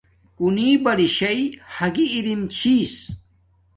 [0.37, 1.43] کُنِݵ بَرِشݳئی
[1.75, 2.95] ہَگِݵ رِم چھݵس.